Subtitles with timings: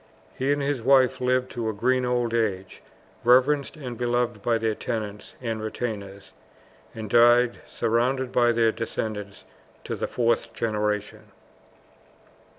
[0.35, 2.81] He and his wife lived to a green old age,
[3.23, 6.31] reverenced and beloved by their tenants and retainers,
[6.95, 9.45] and died surrounded by their descendants
[9.83, 11.25] to the fourth generation.